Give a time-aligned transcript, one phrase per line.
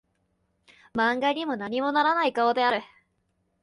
[0.95, 2.81] 漫画にも何もならない顔である